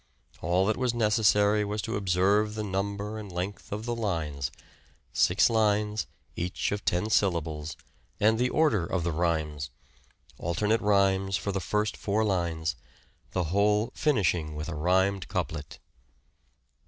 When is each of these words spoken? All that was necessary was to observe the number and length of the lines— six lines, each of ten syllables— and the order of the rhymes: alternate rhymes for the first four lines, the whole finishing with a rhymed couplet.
All 0.41 0.65
that 0.65 0.77
was 0.77 0.95
necessary 0.95 1.63
was 1.63 1.79
to 1.83 1.95
observe 1.95 2.55
the 2.55 2.63
number 2.63 3.19
and 3.19 3.31
length 3.31 3.71
of 3.71 3.85
the 3.85 3.93
lines— 3.93 4.49
six 5.13 5.47
lines, 5.47 6.07
each 6.35 6.71
of 6.71 6.83
ten 6.83 7.11
syllables— 7.11 7.77
and 8.19 8.39
the 8.39 8.49
order 8.49 8.83
of 8.83 9.03
the 9.03 9.11
rhymes: 9.11 9.69
alternate 10.39 10.81
rhymes 10.81 11.37
for 11.37 11.51
the 11.51 11.59
first 11.59 11.95
four 11.95 12.23
lines, 12.23 12.75
the 13.33 13.43
whole 13.53 13.91
finishing 13.93 14.55
with 14.55 14.69
a 14.69 14.75
rhymed 14.75 15.27
couplet. 15.27 15.77